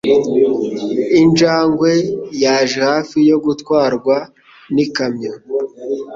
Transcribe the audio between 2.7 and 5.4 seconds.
hafi yo gutwarwa n'ikamyo.